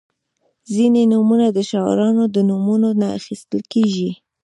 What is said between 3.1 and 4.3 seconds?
اخیستل کیږي.